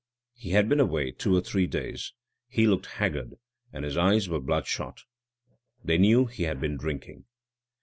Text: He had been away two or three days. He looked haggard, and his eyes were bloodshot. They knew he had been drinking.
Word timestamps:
He 0.33 0.49
had 0.49 0.67
been 0.67 0.79
away 0.79 1.11
two 1.11 1.35
or 1.37 1.41
three 1.41 1.67
days. 1.67 2.13
He 2.47 2.65
looked 2.65 2.87
haggard, 2.97 3.35
and 3.71 3.85
his 3.85 3.97
eyes 3.97 4.27
were 4.27 4.39
bloodshot. 4.39 5.03
They 5.83 5.99
knew 5.99 6.25
he 6.25 6.41
had 6.45 6.59
been 6.59 6.75
drinking. 6.75 7.25